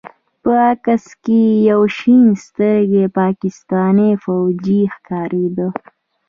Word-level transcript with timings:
په 0.41 0.51
عکس 0.71 1.03
کښې 1.23 1.41
يو 1.69 1.81
شين 1.97 2.25
سترګى 2.45 3.03
پاکستاني 3.19 4.11
فوجي 4.23 4.81
ښکارېده. 4.93 5.67